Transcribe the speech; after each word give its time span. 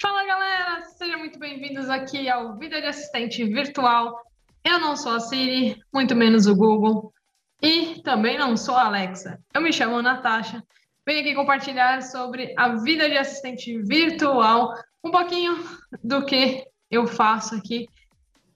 Fala 0.00 0.24
galera, 0.24 0.82
sejam 0.96 1.18
muito 1.18 1.38
bem-vindos 1.38 1.90
aqui 1.90 2.26
ao 2.26 2.56
Vida 2.56 2.80
de 2.80 2.86
Assistente 2.86 3.44
Virtual. 3.44 4.18
Eu 4.64 4.80
não 4.80 4.96
sou 4.96 5.12
a 5.12 5.20
Siri, 5.20 5.76
muito 5.92 6.16
menos 6.16 6.46
o 6.46 6.56
Google, 6.56 7.12
e 7.60 8.00
também 8.02 8.38
não 8.38 8.56
sou 8.56 8.74
a 8.76 8.86
Alexa. 8.86 9.38
Eu 9.52 9.60
me 9.60 9.70
chamo 9.70 10.00
Natasha, 10.00 10.64
venho 11.06 11.20
aqui 11.20 11.34
compartilhar 11.34 12.00
sobre 12.00 12.54
a 12.56 12.76
vida 12.76 13.10
de 13.10 13.18
assistente 13.18 13.78
virtual, 13.82 14.72
um 15.04 15.10
pouquinho 15.10 15.62
do 16.02 16.24
que 16.24 16.64
eu 16.90 17.06
faço 17.06 17.54
aqui 17.54 17.86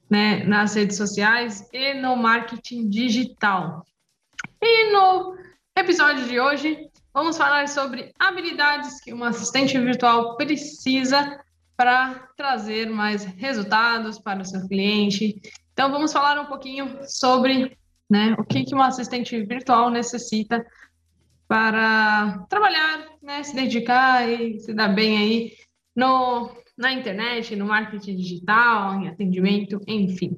né, 0.08 0.44
nas 0.44 0.74
redes 0.74 0.96
sociais 0.96 1.68
e 1.74 1.92
no 1.92 2.16
marketing 2.16 2.88
digital. 2.88 3.84
E 4.62 4.92
no 4.92 5.36
episódio 5.76 6.24
de 6.24 6.40
hoje, 6.40 6.90
vamos 7.14 7.38
falar 7.38 7.68
sobre 7.68 8.12
habilidades 8.18 9.00
que 9.00 9.12
uma 9.12 9.28
assistente 9.28 9.78
virtual 9.78 10.36
precisa 10.36 11.40
para 11.76 12.28
trazer 12.36 12.90
mais 12.90 13.24
resultados 13.24 14.18
para 14.18 14.42
o 14.42 14.44
seu 14.44 14.66
cliente. 14.66 15.40
Então, 15.72 15.90
vamos 15.90 16.12
falar 16.12 16.38
um 16.40 16.46
pouquinho 16.46 16.98
sobre 17.06 17.78
né, 18.10 18.34
o 18.36 18.44
que, 18.44 18.64
que 18.64 18.74
uma 18.74 18.88
assistente 18.88 19.40
virtual 19.44 19.90
necessita 19.90 20.64
para 21.46 22.44
trabalhar, 22.48 23.06
né, 23.22 23.42
se 23.44 23.54
dedicar 23.54 24.28
e 24.28 24.58
se 24.58 24.74
dar 24.74 24.88
bem 24.88 25.16
aí 25.16 25.52
no, 25.94 26.50
na 26.76 26.92
internet, 26.92 27.54
no 27.54 27.66
marketing 27.66 28.16
digital, 28.16 28.94
em 28.94 29.08
atendimento, 29.08 29.80
enfim. 29.86 30.36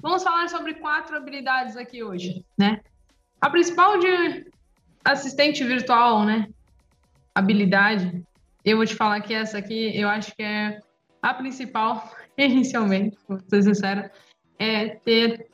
Vamos 0.00 0.24
falar 0.24 0.48
sobre 0.48 0.74
quatro 0.74 1.16
habilidades 1.16 1.76
aqui 1.76 2.02
hoje, 2.02 2.44
né? 2.58 2.80
A 3.40 3.48
principal 3.48 3.98
de 3.98 4.51
assistente 5.04 5.64
virtual, 5.64 6.24
né? 6.24 6.48
Habilidade. 7.34 8.22
Eu 8.64 8.76
vou 8.76 8.86
te 8.86 8.94
falar 8.94 9.20
que 9.20 9.34
essa 9.34 9.58
aqui, 9.58 9.96
eu 9.96 10.08
acho 10.08 10.34
que 10.36 10.42
é 10.42 10.80
a 11.20 11.34
principal, 11.34 12.10
inicialmente, 12.36 13.16
vou 13.28 13.38
ser 13.48 13.62
sincera, 13.62 14.12
é 14.58 14.90
ter 14.90 15.48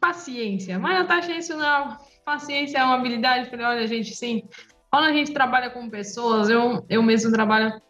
paciência. 0.00 0.78
Mas, 0.78 0.98
Natasha, 0.98 1.36
isso 1.36 1.56
não 1.56 1.92
é 1.92 1.98
paciência, 2.24 2.78
é 2.78 2.84
uma 2.84 2.94
habilidade. 2.94 3.50
Falei, 3.50 3.66
olha, 3.66 3.86
gente, 3.86 4.14
sim, 4.14 4.42
quando 4.90 5.04
a 5.04 5.12
gente 5.12 5.32
trabalha 5.32 5.70
com 5.70 5.88
pessoas, 5.88 6.48
eu, 6.48 6.84
eu 6.88 7.02
mesmo 7.02 7.32
trabalho 7.32 7.80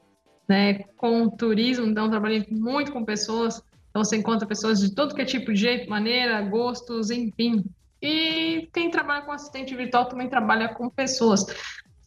né, 0.49 0.81
com 0.97 1.31
turismo, 1.31 1.87
então 1.87 2.11
trabalhei 2.11 2.45
muito 2.51 2.93
com 2.93 3.05
pessoas, 3.05 3.63
então 3.89 4.05
você 4.05 4.17
encontra 4.17 4.49
pessoas 4.49 4.81
de 4.81 4.95
todo 4.95 5.15
que 5.15 5.23
é 5.23 5.25
tipo 5.25 5.53
de 5.53 5.61
jeito, 5.61 5.89
maneira, 5.89 6.43
gostos, 6.43 7.11
enfim. 7.11 7.65
E 8.03 8.69
quem 8.73 8.91
trabalha 8.91 9.23
com 9.23 9.33
assistente 9.33 9.75
virtual 9.75 10.07
também 10.07 10.29
trabalha 10.29 10.69
com 10.69 10.89
pessoas. 10.89 11.45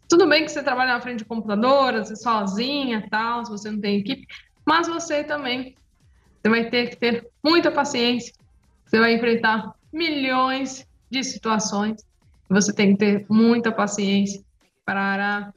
Tudo 0.09 0.27
bem 0.27 0.45
que 0.45 0.51
você 0.51 0.63
trabalha 0.63 0.93
na 0.93 1.01
frente 1.01 1.19
de 1.19 1.25
computador, 1.25 1.93
você 1.93 2.15
sozinha, 2.15 3.07
tal, 3.09 3.45
se 3.45 3.51
você 3.51 3.71
não 3.71 3.79
tem 3.79 3.99
equipe, 3.99 4.27
mas 4.65 4.87
você 4.87 5.23
também 5.23 5.75
você 6.43 6.49
vai 6.49 6.69
ter 6.69 6.89
que 6.89 6.97
ter 6.97 7.29
muita 7.41 7.71
paciência. 7.71 8.33
Você 8.85 8.99
vai 8.99 9.13
enfrentar 9.13 9.73
milhões 9.93 10.85
de 11.09 11.23
situações. 11.23 12.05
Você 12.49 12.73
tem 12.73 12.91
que 12.91 12.97
ter 12.97 13.25
muita 13.29 13.71
paciência 13.71 14.43
para 14.85 15.53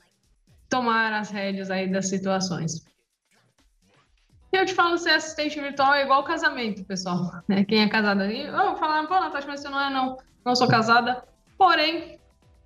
tomar 0.69 1.12
as 1.12 1.31
rédeas 1.31 1.71
aí 1.71 1.91
das 1.91 2.09
situações. 2.09 2.87
Eu 4.57 4.65
te 4.65 4.75
falo, 4.75 4.97
ser 4.97 5.11
assistente 5.11 5.61
virtual 5.61 5.93
é 5.95 6.05
igual 6.05 6.25
casamento, 6.25 6.83
pessoal. 6.85 7.31
Né? 7.47 7.65
Quem 7.65 7.83
é 7.83 7.89
casado 7.89 8.23
aí, 8.23 8.47
eu 8.47 8.77
falar, 8.77 9.07
pô, 9.07 9.15
Natasha, 9.15 9.47
mas 9.47 9.61
você 9.61 9.69
não 9.69 9.81
é, 9.81 9.91
não. 9.91 10.17
Não 10.45 10.57
sou 10.57 10.67
casada. 10.67 11.23
Porém, 11.59 12.19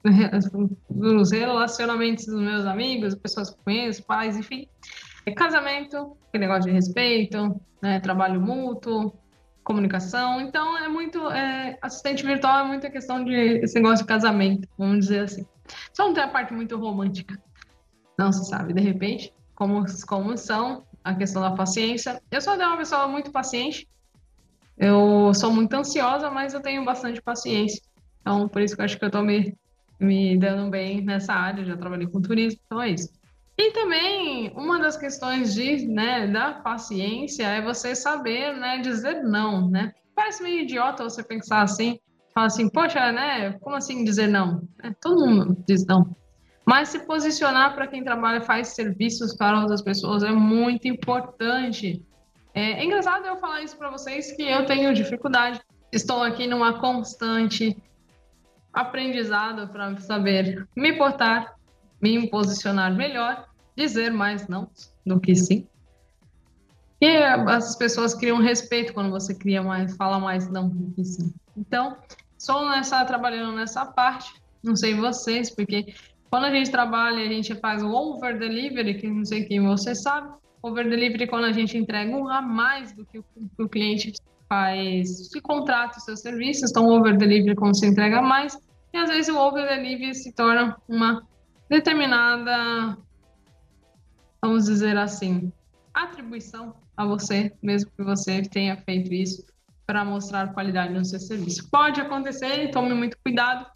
nos 0.89 1.33
relacionamentos 1.33 2.27
dos 2.27 2.41
meus 2.41 2.65
amigos, 2.65 3.15
pessoas 3.17 3.51
que 3.51 3.57
conheço, 3.65 4.05
pais, 4.05 4.37
enfim, 4.37 4.69
é 5.27 5.33
casamento, 5.33 6.17
aquele 6.29 6.47
negócio 6.47 6.71
de 6.71 6.71
respeito, 6.71 7.61
né? 7.83 7.99
trabalho 8.01 8.41
mútuo, 8.41 9.13
comunicação. 9.65 10.41
Então, 10.41 10.79
é 10.79 10.89
muito. 10.89 11.29
É, 11.31 11.77
assistente 11.83 12.25
virtual 12.25 12.65
é 12.65 12.69
muita 12.69 12.89
questão 12.89 13.25
de 13.25 13.35
esse 13.35 13.75
negócio 13.75 14.05
de 14.05 14.09
casamento, 14.09 14.69
vamos 14.79 15.07
dizer 15.07 15.25
assim. 15.25 15.45
Só 15.93 16.07
não 16.07 16.15
tem 16.15 16.23
a 16.23 16.29
parte 16.29 16.53
muito 16.53 16.77
romântica. 16.77 17.37
Não 18.17 18.33
se 18.33 18.45
sabe, 18.49 18.73
de 18.75 18.81
repente, 18.81 19.33
como, 19.55 19.85
como 20.07 20.37
são 20.37 20.85
a 21.05 21.15
questão 21.15 21.43
da 21.43 21.53
paciência. 21.53 22.21
Eu 22.31 22.41
sou 22.41 22.55
uma 22.55 22.77
pessoa 22.77 23.09
muito 23.09 23.31
paciente. 23.31 23.89
Eu 24.77 25.33
sou 25.35 25.53
muito 25.53 25.75
ansiosa, 25.75 26.31
mas 26.31 26.55
eu 26.55 26.61
tenho 26.61 26.85
bastante 26.85 27.21
paciência. 27.21 27.83
Então, 28.21 28.49
por 28.49 28.63
isso 28.63 28.75
que 28.75 28.81
eu 28.81 28.85
acho 28.85 28.99
que 28.99 29.05
eu 29.05 29.09
estou 29.09 29.23
me, 29.23 29.57
me 29.99 30.39
dando 30.39 30.71
bem 30.71 31.03
nessa 31.03 31.35
área. 31.35 31.65
Já 31.65 31.77
trabalhei 31.77 32.07
com 32.07 32.21
turismo, 32.21 32.61
então 32.65 32.81
é 32.81 32.91
isso. 32.91 33.11
E 33.59 33.73
também, 33.73 34.51
uma 34.55 34.79
das 34.79 34.97
questões 34.97 35.53
de, 35.53 35.87
né, 35.87 36.27
da 36.27 36.55
paciência 36.55 37.43
é 37.45 37.61
você 37.61 37.95
saber 37.95 38.57
né, 38.57 38.79
dizer 38.79 39.23
não, 39.23 39.69
né? 39.69 39.93
Parece 40.15 40.43
meio 40.43 40.61
idiota 40.61 41.05
você 41.05 41.23
pensar 41.23 41.63
assim, 41.63 41.99
falar 42.35 42.47
assim, 42.47 42.71
poxa, 42.71 43.13
né? 43.13 43.53
Como 43.61 43.77
assim 43.77 44.03
dizer 44.03 44.29
não? 44.29 44.67
É, 44.83 44.91
todo 44.99 45.27
mundo 45.27 45.63
diz 45.69 45.85
não. 45.85 46.17
Mas 46.67 46.89
se 46.89 47.01
posicionar 47.01 47.75
para 47.75 47.87
quem 47.87 48.05
trabalha, 48.05 48.41
faz 48.41 48.69
serviços 48.69 49.35
para 49.35 49.61
outras 49.61 49.83
pessoas 49.83 50.23
é 50.23 50.31
muito 50.31 50.87
importante. 50.87 52.05
É, 52.55 52.73
é 52.73 52.85
engraçado 52.85 53.27
eu 53.27 53.37
falar 53.39 53.63
isso 53.63 53.77
para 53.77 53.91
vocês 53.91 54.33
que 54.33 54.43
eu 54.43 54.67
tenho 54.67 54.95
dificuldade. 54.95 55.61
Estou 55.93 56.23
aqui 56.23 56.47
numa 56.47 56.79
constante 56.79 57.77
aprendizado 58.73 59.69
para 59.69 59.97
saber 59.99 60.69
me 60.77 60.93
portar, 60.93 61.57
me 62.01 62.29
posicionar 62.29 62.95
melhor, 62.95 63.49
dizer 63.77 64.13
mais 64.13 64.47
não 64.47 64.71
do 65.05 65.19
que 65.21 65.35
sim. 65.35 65.67
E 67.01 67.17
as 67.17 67.75
pessoas 67.77 68.15
criam 68.15 68.39
respeito 68.39 68.93
quando 68.93 69.11
você 69.11 69.35
cria 69.35 69.63
mais, 69.63 69.97
fala 69.97 70.19
mais 70.19 70.51
não 70.51 70.69
do 70.69 70.93
que 70.93 71.03
sim. 71.03 71.33
Então, 71.57 71.97
sou 72.37 72.69
nessa 72.69 73.05
trabalhando 73.05 73.57
nessa 73.57 73.87
parte. 73.87 74.31
Não 74.63 74.77
sei 74.77 74.95
vocês, 74.95 75.49
porque 75.49 75.95
quando 76.31 76.45
a 76.45 76.51
gente 76.51 76.71
trabalha, 76.71 77.25
a 77.25 77.29
gente 77.29 77.55
faz 77.57 77.83
o 77.83 77.91
over 77.91 78.39
delivery, 78.39 78.95
que 78.95 79.09
não 79.09 79.25
sei 79.25 79.45
quem 79.45 79.61
você 79.61 79.97
sabe. 79.97 80.33
Over 80.63 80.89
delivery 80.89 81.27
quando 81.27 81.47
a 81.47 81.53
gente 81.53 81.77
entrega 81.77 82.17
um 82.17 82.29
a 82.29 82.41
mais 82.41 82.93
do 82.93 83.05
que 83.05 83.19
o, 83.19 83.25
que 83.25 83.63
o 83.63 83.69
cliente 83.69 84.13
faz, 84.49 85.29
se 85.31 85.41
contrata 85.41 85.99
os 85.99 86.05
seus 86.05 86.21
serviços. 86.21 86.71
Então, 86.71 86.87
over 86.87 87.17
delivery 87.17 87.57
quando 87.57 87.77
se 87.77 87.85
entrega 87.85 88.23
mais. 88.23 88.57
E 88.93 88.99
às 88.99 89.09
vezes 89.09 89.35
o 89.35 89.39
over 89.39 89.69
delivery 89.69 90.15
se 90.15 90.33
torna 90.33 90.77
uma 90.89 91.27
determinada, 91.69 92.97
vamos 94.41 94.67
dizer 94.67 94.97
assim, 94.97 95.53
atribuição 95.93 96.75
a 96.97 97.05
você, 97.05 97.53
mesmo 97.61 97.91
que 97.97 98.05
você 98.05 98.43
tenha 98.43 98.77
feito 98.77 99.13
isso 99.13 99.45
para 99.85 100.05
mostrar 100.05 100.53
qualidade 100.53 100.93
no 100.93 101.05
seu 101.05 101.19
serviço. 101.19 101.69
Pode 101.71 102.01
acontecer, 102.01 102.71
tome 102.71 102.95
muito 102.95 103.17
cuidado, 103.25 103.67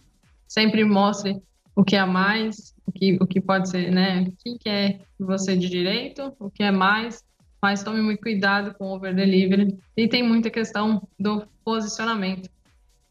sempre 0.46 0.84
mostre 0.84 1.42
o 1.74 1.84
que 1.84 1.96
é 1.96 2.04
mais, 2.04 2.74
o 2.86 2.92
que, 2.92 3.18
o 3.20 3.26
que 3.26 3.40
pode 3.40 3.68
ser, 3.68 3.90
né? 3.90 4.22
O 4.46 4.58
que 4.58 4.68
é 4.68 5.00
você 5.18 5.56
de 5.56 5.68
direito, 5.68 6.34
o 6.38 6.50
que 6.50 6.62
é 6.62 6.70
mais, 6.70 7.24
mas 7.60 7.82
tome 7.82 8.00
muito 8.00 8.20
cuidado 8.20 8.74
com 8.74 8.86
o 8.86 8.94
over 8.94 9.14
delivery. 9.14 9.78
E 9.96 10.06
tem 10.06 10.22
muita 10.22 10.50
questão 10.50 11.06
do 11.18 11.46
posicionamento. 11.64 12.48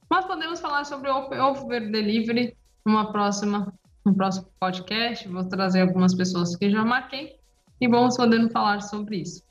Nós 0.09 0.25
podemos 0.25 0.59
falar 0.59 0.85
sobre 0.85 1.09
o 1.09 1.15
over 1.15 1.91
delivery 1.91 2.55
numa 2.85 3.11
próxima, 3.11 3.73
no 4.05 4.13
próximo 4.13 4.47
podcast. 4.59 5.27
Vou 5.27 5.43
trazer 5.45 5.81
algumas 5.81 6.13
pessoas 6.13 6.55
que 6.55 6.69
já 6.69 6.85
marquei 6.85 7.35
e 7.81 7.87
vamos 7.87 8.15
podendo 8.15 8.49
falar 8.49 8.81
sobre 8.81 9.17
isso. 9.17 9.43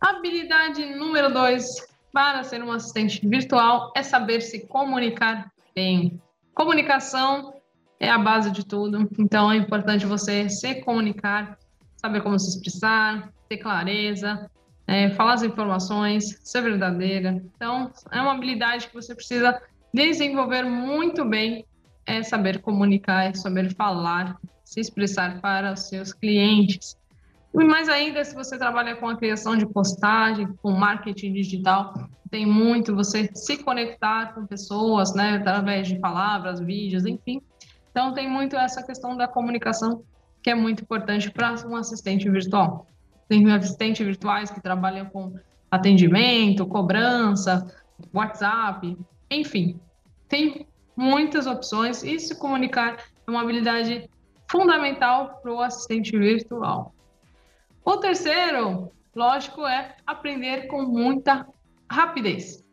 Habilidade 0.00 0.94
número 0.96 1.32
dois 1.32 1.66
para 2.12 2.42
ser 2.42 2.62
um 2.62 2.72
assistente 2.72 3.26
virtual 3.26 3.92
é 3.94 4.02
saber 4.02 4.40
se 4.40 4.66
comunicar 4.66 5.52
bem. 5.74 6.20
Comunicação 6.54 7.54
é 8.02 8.10
a 8.10 8.18
base 8.18 8.50
de 8.50 8.66
tudo. 8.66 9.08
Então 9.16 9.50
é 9.50 9.56
importante 9.56 10.04
você 10.04 10.50
se 10.50 10.74
comunicar, 10.82 11.56
saber 11.96 12.20
como 12.20 12.36
se 12.36 12.48
expressar, 12.48 13.32
ter 13.48 13.58
clareza, 13.58 14.50
é, 14.88 15.10
falar 15.10 15.34
as 15.34 15.44
informações, 15.44 16.36
ser 16.42 16.62
verdadeira. 16.62 17.40
Então 17.54 17.92
é 18.10 18.20
uma 18.20 18.32
habilidade 18.32 18.88
que 18.88 18.94
você 18.94 19.14
precisa 19.14 19.62
desenvolver 19.94 20.64
muito 20.64 21.24
bem, 21.24 21.64
é 22.04 22.24
saber 22.24 22.60
comunicar, 22.60 23.26
é 23.26 23.34
saber 23.34 23.72
falar, 23.76 24.36
se 24.64 24.80
expressar 24.80 25.40
para 25.40 25.72
os 25.72 25.88
seus 25.88 26.12
clientes. 26.12 26.96
E 27.54 27.64
mais 27.64 27.88
ainda, 27.88 28.24
se 28.24 28.34
você 28.34 28.58
trabalha 28.58 28.96
com 28.96 29.08
a 29.08 29.16
criação 29.16 29.56
de 29.56 29.66
postagem, 29.66 30.48
com 30.60 30.72
marketing 30.72 31.34
digital, 31.34 31.94
tem 32.30 32.46
muito 32.46 32.96
você 32.96 33.30
se 33.34 33.58
conectar 33.58 34.34
com 34.34 34.46
pessoas, 34.46 35.14
né, 35.14 35.36
através 35.36 35.86
de 35.86 36.00
palavras, 36.00 36.58
vídeos, 36.58 37.04
enfim, 37.04 37.42
então, 37.92 38.14
tem 38.14 38.28
muito 38.28 38.56
essa 38.56 38.82
questão 38.82 39.16
da 39.16 39.28
comunicação, 39.28 40.02
que 40.42 40.48
é 40.50 40.54
muito 40.54 40.82
importante 40.82 41.30
para 41.30 41.54
um 41.68 41.76
assistente 41.76 42.28
virtual. 42.28 42.86
Tem 43.28 43.52
assistentes 43.52 44.04
virtuais 44.04 44.50
que 44.50 44.62
trabalham 44.62 45.06
com 45.06 45.34
atendimento, 45.70 46.66
cobrança, 46.66 47.66
WhatsApp, 48.12 48.96
enfim. 49.30 49.78
Tem 50.26 50.66
muitas 50.96 51.46
opções 51.46 52.02
e 52.02 52.18
se 52.18 52.34
comunicar 52.38 52.96
é 53.26 53.30
uma 53.30 53.42
habilidade 53.42 54.08
fundamental 54.50 55.40
para 55.42 55.52
o 55.52 55.60
assistente 55.60 56.16
virtual. 56.16 56.94
O 57.84 57.98
terceiro, 57.98 58.90
lógico, 59.14 59.66
é 59.66 59.96
aprender 60.06 60.66
com 60.66 60.82
muita 60.82 61.46
rapidez. 61.90 62.64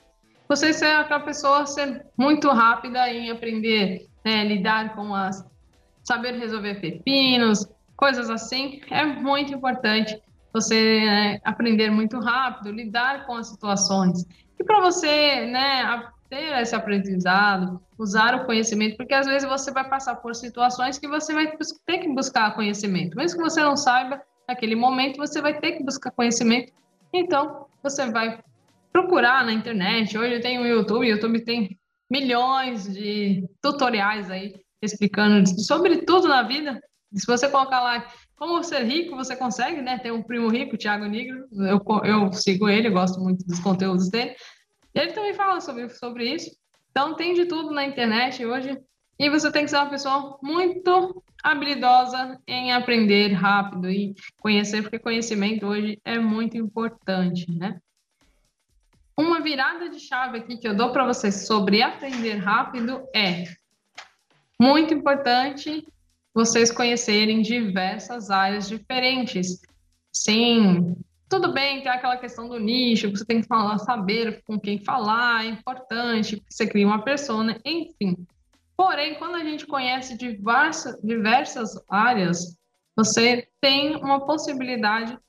Você 0.48 0.74
ser 0.74 0.96
aquela 0.96 1.20
pessoa 1.20 1.66
ser 1.66 2.06
muito 2.18 2.50
rápida 2.50 3.08
em 3.12 3.30
aprender, 3.30 4.09
né, 4.24 4.44
lidar 4.44 4.96
com 4.96 5.14
as, 5.14 5.46
saber 6.04 6.34
resolver 6.34 6.76
pepinos, 6.76 7.68
coisas 7.96 8.30
assim, 8.30 8.82
é 8.90 9.06
muito 9.06 9.54
importante 9.54 10.22
você 10.54 11.02
né, 11.06 11.40
aprender 11.44 11.90
muito 11.92 12.20
rápido, 12.20 12.72
lidar 12.72 13.26
com 13.26 13.36
as 13.36 13.48
situações. 13.48 14.26
E 14.60 14.64
para 14.64 14.82
você, 14.82 15.46
né, 15.46 16.10
ter 16.30 16.62
esse 16.62 16.76
aprendizado, 16.76 17.82
usar 17.98 18.36
o 18.36 18.46
conhecimento, 18.46 18.98
porque 18.98 19.14
às 19.14 19.26
vezes 19.26 19.48
você 19.48 19.72
vai 19.72 19.88
passar 19.88 20.16
por 20.16 20.36
situações 20.36 20.98
que 21.00 21.08
você 21.08 21.34
vai 21.34 21.52
ter 21.86 21.98
que 22.00 22.10
buscar 22.10 22.56
conhecimento. 22.56 23.18
Mesmo 23.18 23.38
que 23.38 23.50
você 23.50 23.62
não 23.62 23.76
saiba, 23.76 24.22
naquele 24.48 24.76
momento 24.76 25.18
você 25.18 25.42
vai 25.42 25.60
ter 25.60 25.74
que 25.74 25.84
buscar 25.84 26.12
conhecimento. 26.12 26.72
Então, 27.12 27.66
você 27.82 28.10
vai 28.12 28.40
procurar 28.92 29.46
na 29.46 29.54
internet. 29.54 30.18
Hoje 30.18 30.40
tem 30.40 30.60
o 30.60 30.66
YouTube, 30.66 31.06
o 31.06 31.10
YouTube 31.10 31.44
tem 31.44 31.79
milhões 32.10 32.92
de 32.92 33.48
tutoriais 33.62 34.30
aí 34.30 34.56
explicando 34.82 35.48
sobre 35.62 35.98
tudo 35.98 36.28
na 36.28 36.44
vida. 36.44 36.82
Se 37.14 37.26
você 37.26 37.50
colocar 37.50 37.82
lá 37.82 38.08
como 38.36 38.64
ser 38.64 38.84
rico, 38.84 39.16
você 39.16 39.36
consegue, 39.36 39.82
né? 39.82 40.00
Tem 40.00 40.12
um 40.12 40.24
primo 40.24 40.48
rico, 40.48 40.78
Thiago 40.78 41.06
Negro, 41.06 41.46
eu, 41.52 41.82
eu 42.06 42.32
sigo 42.32 42.70
ele, 42.70 42.90
gosto 42.90 43.20
muito 43.20 43.46
dos 43.46 43.60
conteúdos 43.60 44.10
dele. 44.10 44.36
Ele 44.94 45.12
também 45.12 45.34
fala 45.34 45.60
sobre, 45.60 45.90
sobre 45.90 46.34
isso. 46.34 46.50
Então, 46.92 47.16
tem 47.16 47.34
de 47.34 47.46
tudo 47.46 47.72
na 47.72 47.86
internet 47.86 48.46
hoje. 48.46 48.78
E 49.18 49.30
você 49.30 49.52
tem 49.52 49.66
que 49.66 49.70
ser 49.70 49.76
uma 49.76 49.90
pessoa 49.90 50.40
muito 50.42 51.22
habilidosa 51.44 52.40
em 52.48 52.72
aprender 52.72 53.34
rápido 53.34 53.90
e 53.90 54.16
conhecer, 54.40 54.82
porque 54.82 54.98
conhecimento 54.98 55.66
hoje 55.66 56.00
é 56.06 56.18
muito 56.18 56.58
importante, 56.58 57.52
né? 57.52 57.80
Uma 59.20 59.42
virada 59.42 59.90
de 59.90 60.00
chave 60.00 60.38
aqui 60.38 60.56
que 60.56 60.66
eu 60.66 60.74
dou 60.74 60.94
para 60.94 61.06
vocês 61.06 61.46
sobre 61.46 61.82
aprender 61.82 62.38
rápido 62.38 63.06
é 63.14 63.44
muito 64.58 64.94
importante 64.94 65.86
vocês 66.34 66.72
conhecerem 66.72 67.42
diversas 67.42 68.30
áreas 68.30 68.70
diferentes. 68.70 69.60
Sim, 70.10 70.96
tudo 71.28 71.52
bem, 71.52 71.82
tem 71.82 71.92
aquela 71.92 72.16
questão 72.16 72.48
do 72.48 72.58
nicho, 72.58 73.10
você 73.10 73.26
tem 73.26 73.42
que 73.42 73.48
falar, 73.48 73.78
saber 73.80 74.42
com 74.46 74.58
quem 74.58 74.82
falar, 74.86 75.44
é 75.44 75.50
importante, 75.50 76.42
você 76.50 76.66
cria 76.66 76.88
uma 76.88 77.04
persona, 77.04 77.60
enfim. 77.66 78.26
Porém, 78.78 79.16
quando 79.16 79.36
a 79.36 79.44
gente 79.44 79.68
conhece 79.68 80.18
diversas, 80.18 80.98
diversas 81.04 81.72
áreas, 81.90 82.58
você 82.96 83.50
tem 83.60 83.98
uma 83.98 84.26
possibilidade 84.26 85.20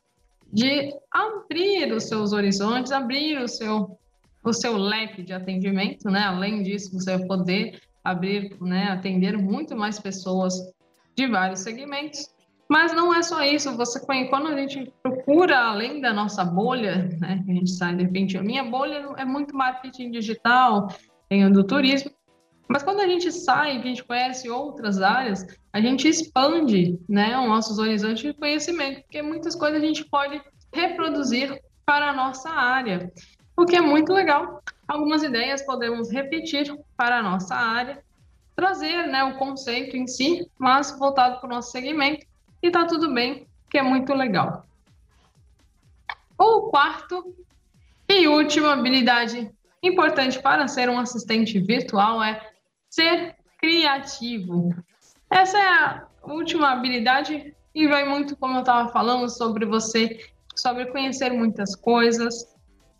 de 0.52 0.92
abrir 1.12 1.92
os 1.92 2.04
seus 2.04 2.32
horizontes, 2.32 2.92
abrir 2.92 3.38
o 3.38 3.48
seu, 3.48 3.98
o 4.42 4.52
seu 4.52 4.76
leque 4.76 5.22
de 5.22 5.32
atendimento, 5.32 6.10
né? 6.10 6.24
Além 6.24 6.62
disso, 6.62 6.92
você 6.92 7.18
poder 7.26 7.80
abrir, 8.02 8.56
né, 8.60 8.88
atender 8.90 9.36
muito 9.36 9.76
mais 9.76 9.98
pessoas 9.98 10.54
de 11.16 11.26
vários 11.26 11.60
segmentos 11.60 12.30
mas 12.70 12.94
não 12.94 13.12
é 13.12 13.20
só 13.20 13.42
isso, 13.42 13.76
você 13.76 13.98
quando 14.28 14.46
a 14.46 14.56
gente 14.56 14.92
procura 15.02 15.58
além 15.58 16.00
da 16.00 16.12
nossa 16.12 16.44
bolha, 16.44 17.08
né, 17.18 17.44
a 17.48 17.52
gente 17.52 17.68
sai 17.72 17.96
de 17.96 18.04
repente, 18.04 18.38
a 18.38 18.42
minha 18.44 18.62
bolha 18.62 19.08
é 19.16 19.24
muito 19.24 19.56
marketing 19.56 20.12
digital, 20.12 20.86
tenho 21.28 21.52
do 21.52 21.64
turismo, 21.64 22.12
mas 22.70 22.84
quando 22.84 23.00
a 23.00 23.08
gente 23.08 23.32
sai, 23.32 23.76
a 23.76 23.80
gente 23.80 24.04
conhece 24.04 24.48
outras 24.48 25.02
áreas, 25.02 25.44
a 25.72 25.80
gente 25.80 26.06
expande, 26.06 26.96
né, 27.08 27.36
os 27.36 27.48
nossos 27.48 27.80
horizontes 27.80 28.22
de 28.22 28.32
conhecimento, 28.32 29.02
porque 29.02 29.20
muitas 29.20 29.56
coisas 29.56 29.82
a 29.82 29.84
gente 29.84 30.04
pode 30.04 30.40
reproduzir 30.72 31.60
para 31.84 32.10
a 32.10 32.12
nossa 32.12 32.48
área, 32.48 33.12
o 33.56 33.66
que 33.66 33.74
é 33.74 33.80
muito 33.80 34.12
legal. 34.12 34.62
Algumas 34.86 35.24
ideias 35.24 35.62
podemos 35.62 36.12
repetir 36.12 36.72
para 36.96 37.18
a 37.18 37.22
nossa 37.24 37.56
área, 37.56 38.04
trazer, 38.54 39.08
né, 39.08 39.24
o 39.24 39.36
conceito 39.36 39.96
em 39.96 40.06
si, 40.06 40.48
mas 40.56 40.96
voltado 40.96 41.40
para 41.40 41.48
o 41.48 41.50
nosso 41.50 41.72
segmento 41.72 42.24
e 42.62 42.70
tá 42.70 42.86
tudo 42.86 43.12
bem, 43.12 43.48
que 43.68 43.78
é 43.78 43.82
muito 43.82 44.14
legal. 44.14 44.64
O 46.38 46.70
quarto 46.70 47.34
e 48.08 48.28
última 48.28 48.74
habilidade 48.74 49.50
importante 49.82 50.40
para 50.40 50.68
ser 50.68 50.88
um 50.88 51.00
assistente 51.00 51.58
virtual 51.58 52.22
é 52.22 52.49
ser 52.90 53.36
criativo. 53.58 54.74
Essa 55.30 55.58
é 55.58 55.68
a 55.68 56.08
última 56.24 56.72
habilidade 56.72 57.54
e 57.74 57.86
vai 57.86 58.04
muito 58.04 58.36
como 58.36 58.56
eu 58.56 58.60
estava 58.60 58.90
falando 58.90 59.28
sobre 59.30 59.64
você, 59.64 60.18
sobre 60.56 60.86
conhecer 60.86 61.30
muitas 61.30 61.76
coisas. 61.76 62.52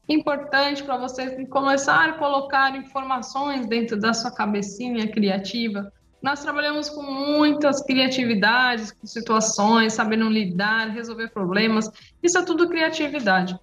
Importante 0.09 0.83
para 0.83 0.97
você 0.97 1.45
começar 1.47 2.09
a 2.09 2.13
colocar 2.15 2.75
informações 2.77 3.67
dentro 3.67 3.99
da 3.99 4.15
sua 4.15 4.31
cabecinha 4.31 5.11
criativa, 5.11 5.93
nós 6.23 6.43
trabalhamos 6.43 6.91
com 6.91 7.03
muitas 7.03 7.83
criatividades, 7.83 8.93
com 8.93 9.07
situações, 9.07 9.95
sabendo 9.95 10.29
lidar, 10.29 10.91
resolver 10.91 11.29
problemas. 11.29 11.91
Isso 12.23 12.39
é 12.39 12.45
tudo 12.45 12.69
criatividade. 12.69 13.59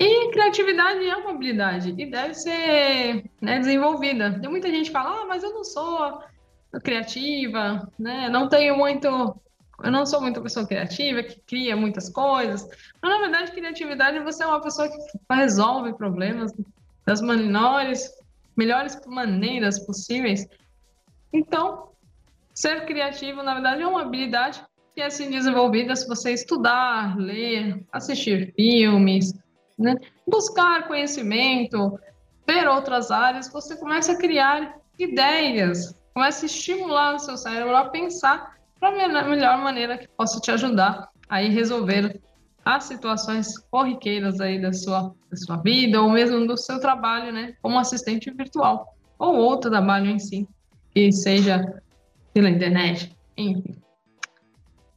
E 0.00 0.30
criatividade 0.30 1.04
é 1.06 1.16
uma 1.16 1.30
habilidade 1.30 1.94
e 1.98 2.06
deve 2.06 2.34
ser 2.34 3.24
né, 3.40 3.58
desenvolvida. 3.58 4.38
Tem 4.38 4.48
muita 4.48 4.68
gente 4.68 4.86
que 4.86 4.92
fala, 4.92 5.22
ah, 5.22 5.26
mas 5.26 5.42
eu 5.42 5.52
não 5.52 5.64
sou 5.64 6.22
criativa, 6.84 7.90
né? 7.98 8.28
Não 8.28 8.48
tenho 8.48 8.76
muito, 8.76 9.06
eu 9.08 9.90
não 9.90 10.06
sou 10.06 10.20
muito 10.20 10.40
pessoa 10.40 10.66
criativa 10.66 11.22
que 11.24 11.40
cria 11.40 11.76
muitas 11.76 12.08
coisas. 12.08 12.68
Mas 13.02 13.10
na 13.10 13.18
verdade, 13.18 13.50
criatividade 13.50 14.20
você 14.20 14.44
é 14.44 14.46
uma 14.46 14.60
pessoa 14.60 14.88
que 14.88 14.96
resolve 15.30 15.92
problemas 15.94 16.52
das 17.04 17.20
menores, 17.20 18.08
melhores 18.56 19.00
maneiras 19.06 19.80
possíveis. 19.80 20.46
Então, 21.32 21.88
ser 22.54 22.86
criativo, 22.86 23.42
na 23.42 23.54
verdade, 23.54 23.82
é 23.82 23.86
uma 23.86 24.02
habilidade 24.02 24.62
que 24.94 25.00
é 25.00 25.06
assim, 25.06 25.30
desenvolvida 25.30 25.94
se 25.96 26.06
você 26.06 26.32
estudar, 26.32 27.16
ler, 27.16 27.84
assistir 27.92 28.52
filmes, 28.54 29.32
né? 29.78 29.94
buscar 30.26 30.88
conhecimento, 30.88 31.98
ver 32.46 32.66
outras 32.68 33.10
áreas, 33.10 33.50
você 33.52 33.76
começa 33.76 34.12
a 34.12 34.18
criar 34.18 34.76
ideias, 34.98 35.94
começa 36.14 36.44
a 36.44 36.46
estimular 36.46 37.14
o 37.14 37.18
seu 37.18 37.36
cérebro 37.36 37.76
a 37.76 37.88
pensar 37.88 38.56
para 38.80 38.88
a 38.88 39.24
melhor 39.28 39.58
maneira 39.58 39.98
que 39.98 40.08
possa 40.08 40.40
te 40.40 40.50
ajudar 40.50 41.08
a 41.28 41.38
resolver 41.38 42.20
as 42.64 42.84
situações 42.84 43.58
corriqueiras 43.70 44.40
aí 44.40 44.60
da 44.60 44.72
sua, 44.72 45.14
da 45.30 45.36
sua 45.36 45.56
vida 45.56 46.02
ou 46.02 46.10
mesmo 46.10 46.46
do 46.46 46.56
seu 46.56 46.80
trabalho, 46.80 47.32
né, 47.32 47.54
como 47.62 47.78
assistente 47.78 48.30
virtual 48.30 48.94
ou 49.18 49.36
outro 49.36 49.70
trabalho 49.70 50.06
em 50.06 50.18
si 50.18 50.46
que 50.94 51.10
seja 51.12 51.82
pela 52.32 52.50
internet, 52.50 53.16
enfim. 53.36 53.80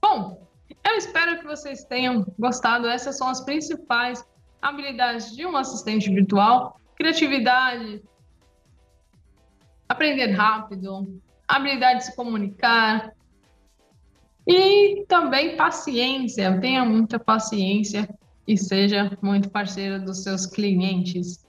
Bom, 0.02 0.48
eu 0.84 0.96
espero 0.98 1.40
que 1.40 1.46
vocês 1.46 1.84
tenham 1.84 2.26
gostado. 2.38 2.88
Essas 2.88 3.18
são 3.18 3.30
as 3.30 3.42
principais 3.42 4.24
habilidades 4.62 5.36
de 5.36 5.46
um 5.46 5.58
assistente 5.58 6.10
virtual: 6.10 6.80
criatividade, 6.96 8.02
aprender 9.90 10.32
rápido, 10.32 11.22
habilidade 11.48 12.00
de 12.00 12.06
se 12.06 12.16
comunicar 12.16 13.12
e 14.48 15.06
também 15.08 15.56
paciência. 15.56 16.60
Tenha 16.60 16.86
muita 16.86 17.20
paciência 17.20 18.08
e 18.48 18.58
seja 18.58 19.18
muito 19.22 19.50
parceiro 19.50 20.04
dos 20.04 20.24
seus 20.24 20.46
clientes. 20.46 21.46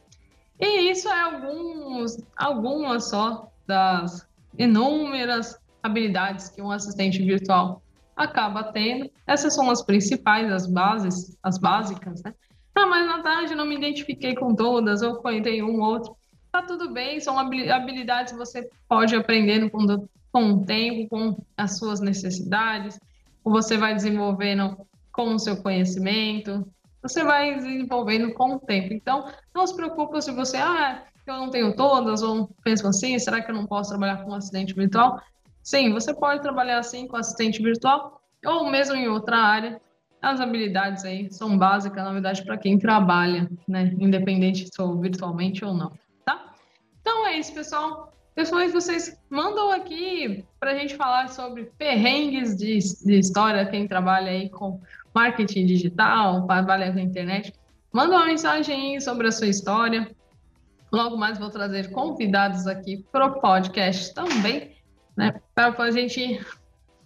E 0.61 0.91
isso 0.91 1.09
é 1.09 1.21
alguns, 1.21 2.19
algumas 2.37 3.09
só 3.09 3.51
das 3.67 4.27
inúmeras 4.59 5.59
habilidades 5.83 6.49
que 6.49 6.63
um 6.63 6.71
assistente 6.71 7.23
virtual 7.23 7.83
acaba 8.17 8.73
tendo. 8.73 9.11
Essas 9.27 9.55
são 9.55 9.71
as 9.71 9.83
principais, 9.83 10.51
as 10.53 10.67
bases, 10.67 11.37
as 11.43 11.59
básicas, 11.59 12.23
né? 12.23 12.35
Ah, 12.75 12.87
mas 12.87 13.07
Natália, 13.07 13.57
não 13.57 13.67
me 13.67 13.77
identifiquei 13.77 14.35
com 14.35 14.55
todas, 14.55 15.03
ou 15.03 15.17
contei 15.17 15.63
um 15.63 15.81
ou 15.81 15.91
outro. 15.91 16.17
Tá 16.51 16.63
tudo 16.63 16.93
bem, 16.93 17.21
são 17.21 17.39
habilidades 17.39 18.33
que 18.33 18.39
você 18.39 18.69
pode 18.89 19.15
aprender 19.15 19.71
com, 19.71 20.07
com 20.31 20.53
o 20.53 20.65
tempo, 20.65 21.09
com 21.09 21.37
as 21.57 21.79
suas 21.79 22.01
necessidades, 22.01 22.99
ou 23.45 23.53
você 23.53 23.77
vai 23.77 23.95
desenvolvendo 23.95 24.77
com 25.13 25.35
o 25.35 25.39
seu 25.39 25.63
conhecimento, 25.63 26.67
você 27.03 27.25
vai 27.25 27.55
desenvolvendo 27.55 28.33
com 28.35 28.55
o 28.55 28.61
tempo. 28.61 28.95
Então, 28.95 29.31
não 29.55 29.67
se 29.67 29.75
preocupe 29.75 30.21
se 30.23 30.31
você, 30.31 30.57
ah, 30.57 31.05
eu 31.27 31.37
não 31.37 31.51
tenho 31.51 31.75
todas, 31.75 32.23
ou 32.23 32.49
penso 32.65 32.87
assim, 32.87 33.19
será 33.19 33.43
que 33.43 33.51
eu 33.51 33.55
não 33.55 33.67
posso 33.67 33.91
trabalhar 33.91 34.25
com 34.25 34.35
assistente 34.35 34.75
virtual? 34.75 35.21
Sim, 35.63 35.93
você 35.93 36.13
pode 36.15 36.43
trabalhar 36.43 36.79
assim 36.79 37.07
com 37.07 37.17
assistente 37.17 37.63
virtual, 37.63 38.21
ou 38.45 38.71
mesmo 38.71 38.95
em 38.95 39.09
outra 39.09 39.37
área. 39.37 39.81
As 40.23 40.41
habilidades 40.41 41.05
aí 41.05 41.31
são 41.33 41.59
básicas, 41.59 42.03
na 42.03 42.13
verdade, 42.13 42.45
para 42.45 42.57
quem 42.57 42.79
trabalha, 42.79 43.51
né? 43.67 43.93
Independente 43.99 44.67
se 44.67 44.77
for 44.77 44.97
virtualmente 45.01 45.65
ou 45.65 45.75
não, 45.75 45.93
tá? 46.25 46.55
Então 47.01 47.27
é 47.27 47.37
isso, 47.37 47.53
pessoal. 47.53 48.13
Depois 48.35 48.73
vocês 48.73 49.21
mandam 49.29 49.73
aqui 49.73 50.45
para 50.61 50.71
a 50.71 50.75
gente 50.75 50.95
falar 50.95 51.29
sobre 51.29 51.65
perrengues 51.77 52.57
de, 52.57 52.79
de 53.05 53.19
história, 53.19 53.67
quem 53.67 53.87
trabalha 53.87 54.31
aí 54.31 54.49
com, 54.49 54.81
marketing 55.15 55.67
digital, 55.67 56.47
para 56.47 56.65
trabalhar 56.65 56.93
com 56.93 56.99
internet, 56.99 57.53
manda 57.93 58.17
uma 58.17 58.27
mensagem 58.27 59.01
sobre 59.01 59.29
a 59.29 59.33
sua 59.33 59.49
história. 59.49 60.11
Logo 60.91 61.17
mais 61.17 61.39
vou 61.39 61.51
trazer 61.51 61.91
convidados 61.91 62.67
aqui 62.67 63.05
para 63.11 63.27
o 63.27 63.41
podcast 63.41 64.15
também, 64.15 64.77
né, 65.17 65.41
para 65.55 65.75
a 65.77 65.91
gente 65.91 66.41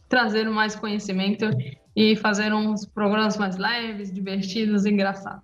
trazer 0.08 0.48
mais 0.48 0.74
conhecimento 0.74 1.46
e 1.96 2.14
fazer 2.14 2.52
uns 2.52 2.84
programas 2.84 3.38
mais 3.38 3.56
leves, 3.56 4.12
divertidos, 4.12 4.84
engraçados. 4.84 5.42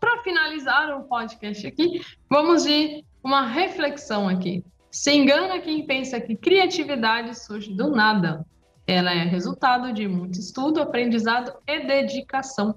Para 0.00 0.20
finalizar 0.24 0.98
o 0.98 1.04
podcast 1.04 1.64
aqui, 1.66 2.02
vamos 2.28 2.64
de 2.64 3.04
uma 3.22 3.46
reflexão 3.46 4.28
aqui. 4.28 4.64
Se 4.90 5.12
engana 5.12 5.60
quem 5.60 5.86
pensa 5.86 6.20
que 6.20 6.34
criatividade 6.34 7.38
surge 7.38 7.72
do 7.72 7.90
nada. 7.90 8.44
Ela 8.86 9.12
é 9.12 9.22
resultado 9.22 9.92
de 9.92 10.08
muito 10.08 10.38
estudo, 10.38 10.80
aprendizado 10.80 11.52
e 11.66 11.86
dedicação. 11.86 12.76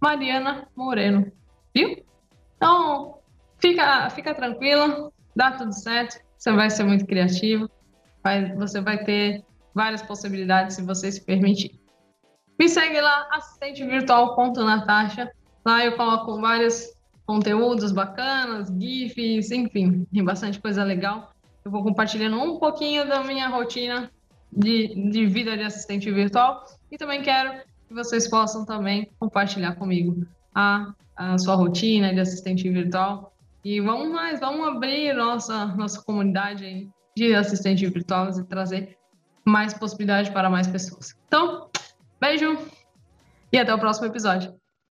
Mariana 0.00 0.68
Moreno. 0.74 1.30
Viu? 1.74 2.04
Então, 2.56 3.18
fica, 3.58 4.08
fica 4.10 4.34
tranquila, 4.34 5.10
dá 5.34 5.52
tudo 5.52 5.72
certo, 5.72 6.18
você 6.36 6.52
vai 6.52 6.70
ser 6.70 6.84
muito 6.84 7.06
criativo, 7.06 7.68
vai, 8.22 8.54
você 8.54 8.80
vai 8.80 9.04
ter 9.04 9.44
várias 9.76 10.00
possibilidades 10.00 10.74
se 10.74 10.82
você 10.82 11.12
se 11.12 11.20
permitir. 11.20 11.78
Me 12.58 12.66
segue 12.66 12.98
lá, 12.98 13.28
assistente 13.30 13.84
virtual.natasha. 13.84 15.30
Lá 15.64 15.84
eu 15.84 15.94
coloco 15.96 16.40
vários 16.40 16.96
conteúdos 17.26 17.92
bacanas, 17.92 18.68
GIFs, 18.80 19.50
enfim, 19.50 20.06
tem 20.10 20.24
bastante 20.24 20.58
coisa 20.58 20.82
legal. 20.82 21.30
Eu 21.62 21.70
vou 21.70 21.82
compartilhando 21.82 22.38
um 22.38 22.58
pouquinho 22.58 23.06
da 23.06 23.22
minha 23.22 23.48
rotina 23.48 24.10
de, 24.50 25.10
de 25.10 25.26
vida 25.26 25.54
de 25.58 25.64
assistente 25.64 26.10
virtual 26.10 26.64
e 26.90 26.96
também 26.96 27.20
quero 27.20 27.60
que 27.86 27.92
vocês 27.92 28.30
possam 28.30 28.64
também 28.64 29.10
compartilhar 29.20 29.74
comigo 29.74 30.26
a, 30.54 30.94
a 31.14 31.36
sua 31.36 31.54
rotina 31.54 32.14
de 32.14 32.20
assistente 32.20 32.66
virtual. 32.70 33.34
E 33.62 33.78
vamos 33.80 34.08
mais, 34.08 34.40
vamos 34.40 34.66
abrir 34.68 35.12
nossa, 35.12 35.66
nossa 35.66 36.02
comunidade 36.02 36.88
de 37.14 37.34
assistente 37.34 37.86
virtual 37.86 38.30
e 38.30 38.44
trazer 38.44 38.96
mais 39.46 39.72
possibilidade 39.72 40.32
para 40.32 40.50
mais 40.50 40.66
pessoas. 40.66 41.14
Então, 41.26 41.70
beijo 42.20 42.58
e 43.52 43.58
até 43.58 43.72
o 43.72 43.78
próximo 43.78 44.06
episódio. 44.06 44.54